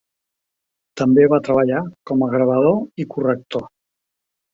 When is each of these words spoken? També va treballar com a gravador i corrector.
També 1.01 1.25
va 1.33 1.39
treballar 1.47 1.81
com 2.11 2.23
a 2.25 2.31
gravador 2.37 3.03
i 3.05 3.07
corrector. 3.13 3.67